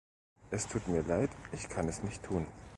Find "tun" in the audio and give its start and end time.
2.23-2.47